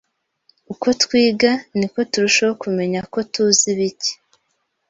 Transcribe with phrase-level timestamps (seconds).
[0.73, 4.11] Uko twiga, niko turushaho kumenya ko tuzi bike.